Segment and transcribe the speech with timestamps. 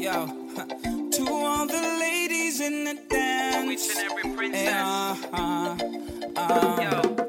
[0.00, 0.12] Yo,
[1.12, 3.56] to all the ladies in the dance.
[3.56, 4.64] To each and every princess.
[4.64, 5.76] Yeah, uh,
[6.36, 6.80] uh, uh.
[6.80, 7.19] Yo.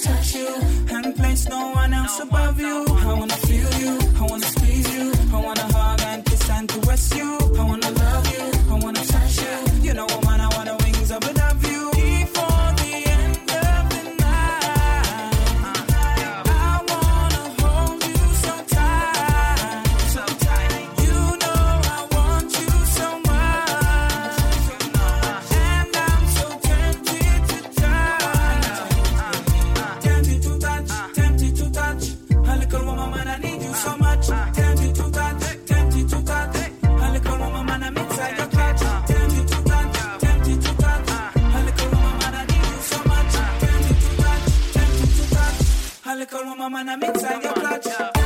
[0.00, 0.48] touch you
[0.90, 2.97] and place no one else above you.
[46.68, 48.17] woman, I'm inside your clutch.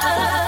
[0.00, 0.41] Crazy,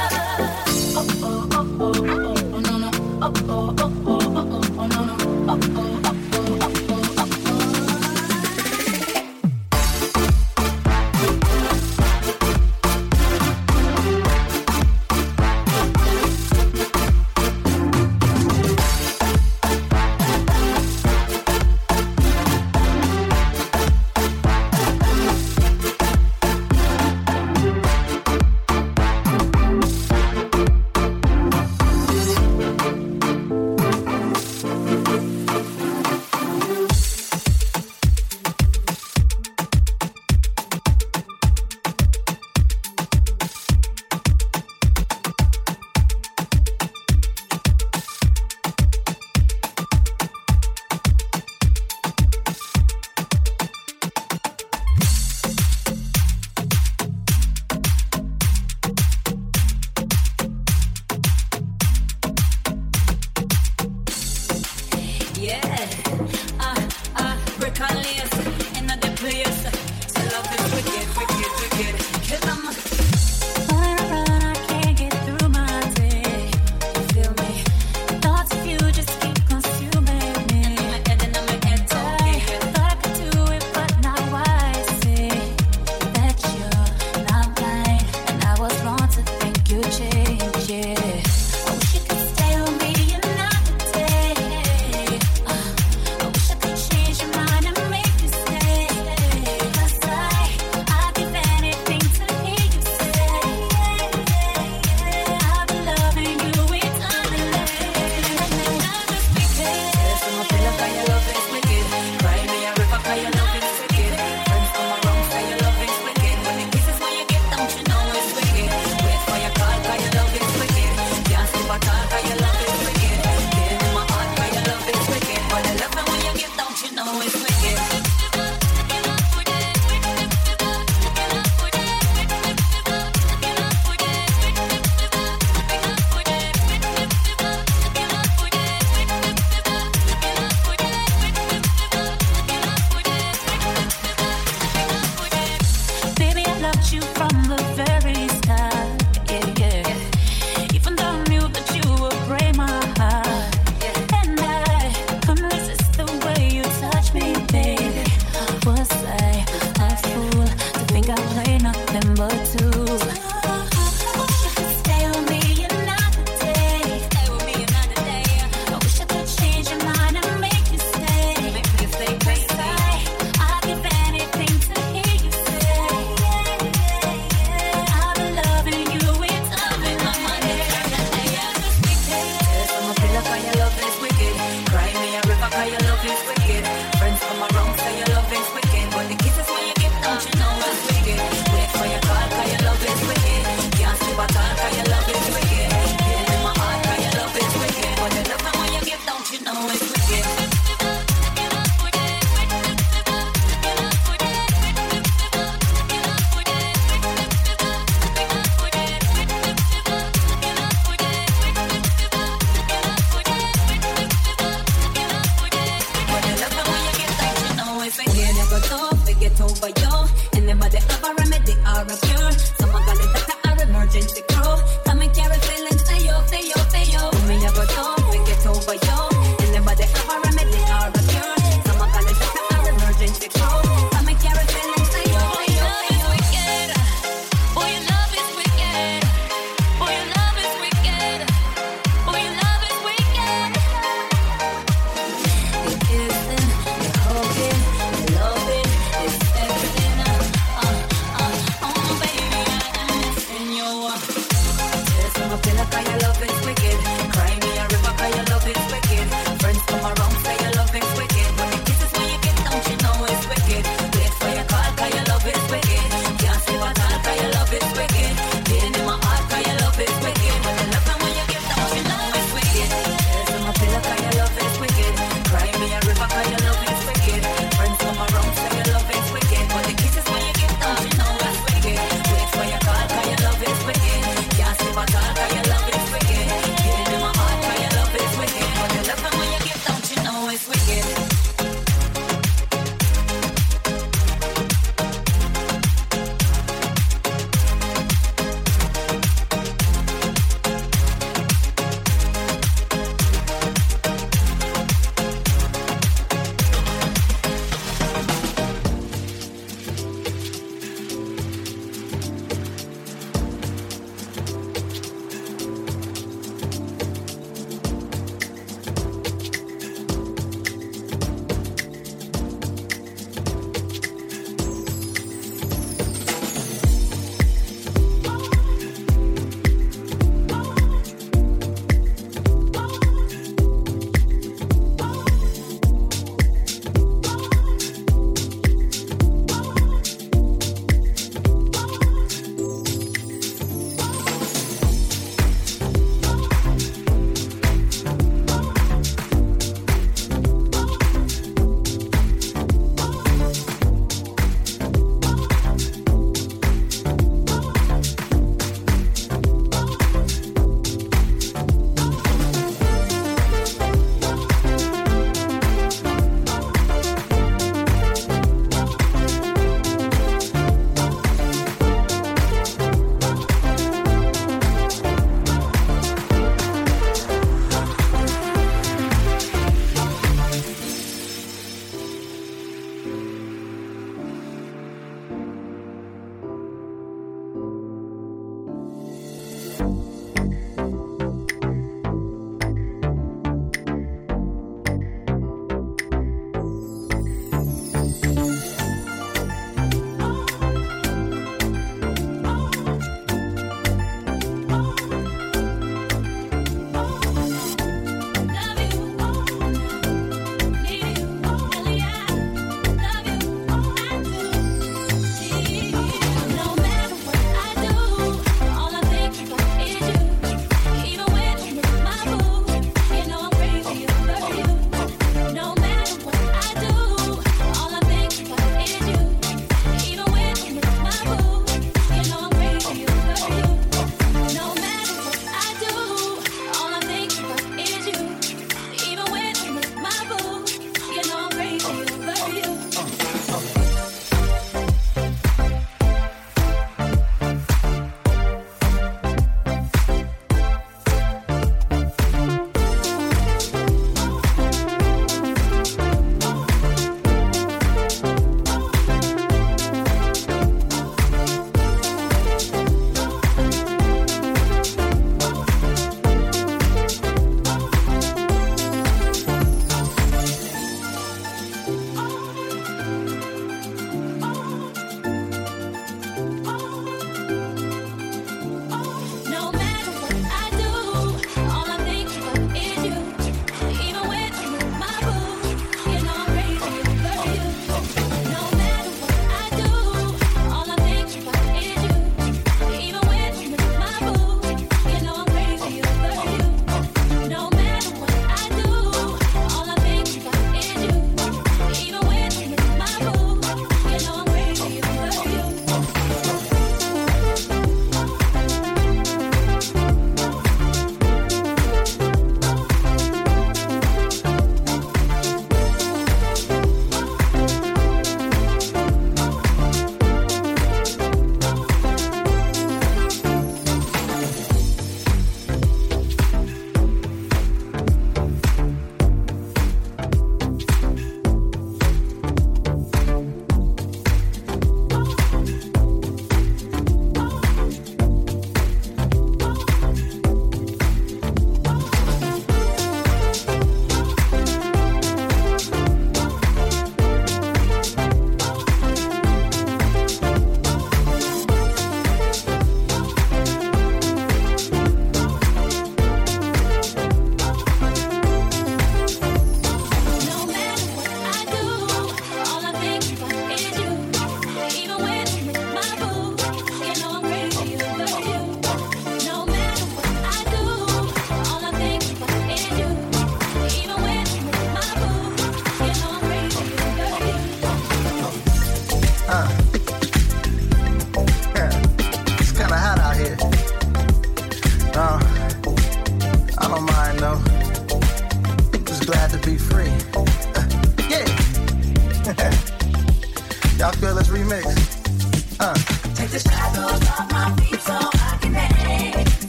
[594.62, 595.60] remix?
[595.60, 595.74] Uh.
[596.14, 599.46] Take the shackles off my feet so I can dance.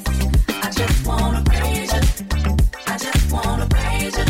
[0.50, 2.02] I just wanna praise you.
[2.88, 4.26] I just wanna praise you.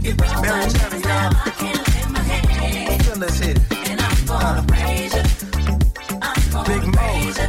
[0.00, 1.30] You broke Mary my chains, now.
[1.44, 3.06] I can lift my hands.
[3.06, 3.54] Feel this here.
[3.90, 5.22] And I'm gonna praise you.
[6.22, 7.48] I'm gonna Big praise you.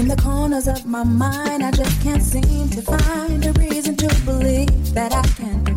[0.00, 4.08] In the corners of my mind, I just can't seem to find a reason to
[4.24, 5.67] believe that I can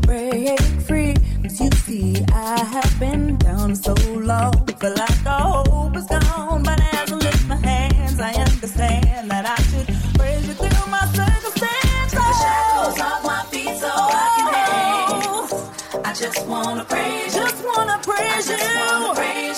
[2.43, 6.63] I have been down so long, feel like all hope is gone.
[6.63, 11.05] But as I lift my hands, I understand that I should praise you through my
[11.13, 11.61] circumstances.
[11.61, 15.53] Take the shackles off my feet so I can dance.
[15.53, 17.41] Oh, I just wanna praise you.
[17.43, 18.79] Just wanna praise I just you.
[18.81, 19.50] wanna praise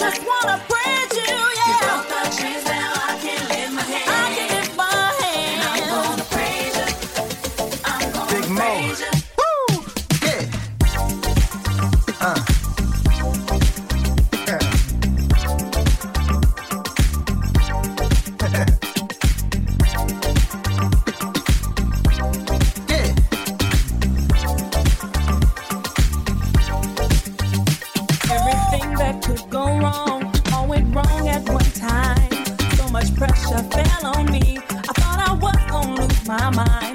[36.43, 36.92] my mind.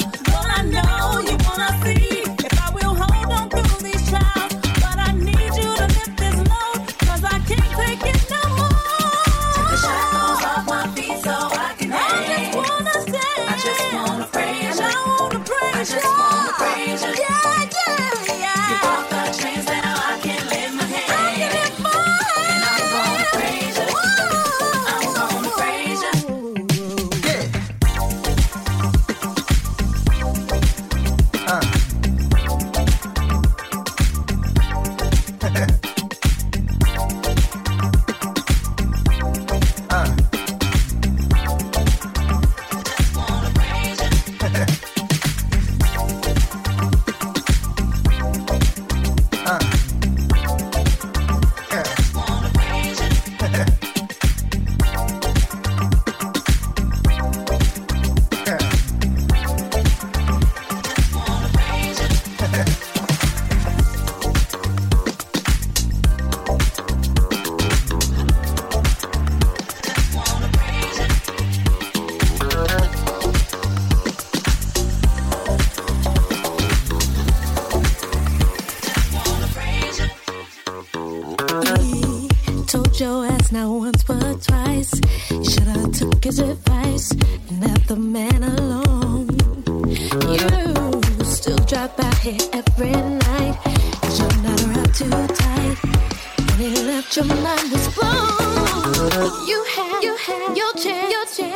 [83.48, 84.92] Told not once but twice.
[85.30, 89.28] You should've took his advice and left the man alone.
[90.28, 93.56] You still drop out here every night.
[94.02, 95.76] Cause you're not around too tight.
[96.58, 99.46] When he left, your mind was blown.
[99.48, 101.47] You had, you had your chance, your chance,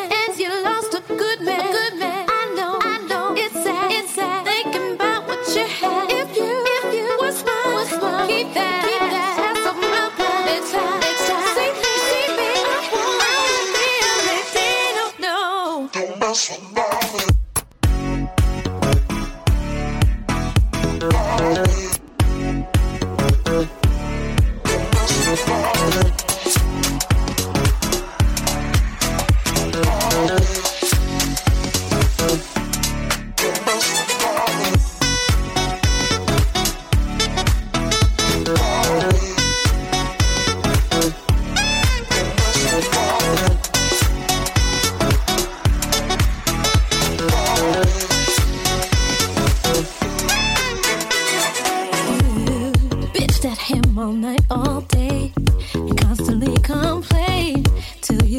[16.51, 16.92] no.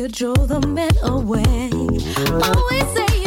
[0.03, 1.69] You drove the men away.
[2.43, 3.22] Always saying